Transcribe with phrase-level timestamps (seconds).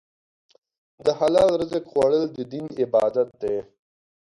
[1.05, 3.57] د حلال رزق خوړل د دین عبادت دی.